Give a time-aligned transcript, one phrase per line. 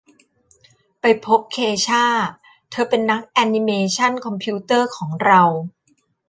[1.01, 1.57] ไปพบเค
[1.87, 2.05] ช่า
[2.71, 5.41] เธอเป็นนักแอนนิเมชั่นคอมพิวเตอร์ของเรา